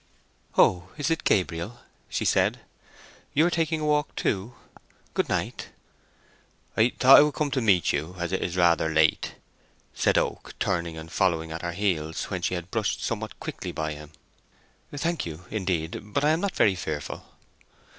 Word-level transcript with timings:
"Oh, 0.57 0.89
is 0.97 1.11
it 1.11 1.23
Gabriel?" 1.23 1.81
she 2.09 2.25
said. 2.25 2.61
"You 3.35 3.45
are 3.45 3.51
taking 3.51 3.81
a 3.81 3.85
walk 3.85 4.15
too. 4.15 4.55
Good 5.13 5.29
night." 5.29 5.69
"I 6.75 6.89
thought 6.99 7.19
I 7.19 7.21
would 7.21 7.35
come 7.35 7.51
to 7.51 7.61
meet 7.61 7.93
you, 7.93 8.15
as 8.17 8.31
it 8.31 8.41
is 8.41 8.57
rather 8.57 8.89
late," 8.91 9.35
said 9.93 10.17
Oak, 10.17 10.55
turning 10.59 10.97
and 10.97 11.11
following 11.11 11.51
at 11.51 11.61
her 11.61 11.73
heels 11.73 12.31
when 12.31 12.41
she 12.41 12.55
had 12.55 12.71
brushed 12.71 13.03
somewhat 13.03 13.39
quickly 13.39 13.71
by 13.71 13.93
him. 13.93 14.11
"Thank 14.91 15.27
you, 15.27 15.45
indeed, 15.51 15.99
but 16.03 16.25
I 16.25 16.31
am 16.31 16.41
not 16.41 16.55
very 16.55 16.73
fearful." 16.73 17.23